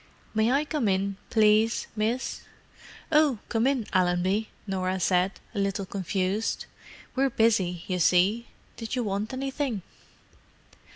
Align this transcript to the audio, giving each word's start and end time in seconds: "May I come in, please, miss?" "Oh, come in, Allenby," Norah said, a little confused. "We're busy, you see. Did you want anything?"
"May 0.33 0.51
I 0.51 0.65
come 0.65 0.87
in, 0.87 1.17
please, 1.29 1.85
miss?" 1.95 2.41
"Oh, 3.11 3.37
come 3.49 3.67
in, 3.67 3.85
Allenby," 3.93 4.49
Norah 4.65 4.99
said, 4.99 5.33
a 5.53 5.59
little 5.59 5.85
confused. 5.85 6.65
"We're 7.15 7.29
busy, 7.29 7.83
you 7.85 7.99
see. 7.99 8.47
Did 8.77 8.95
you 8.95 9.03
want 9.03 9.31
anything?" 9.31 9.83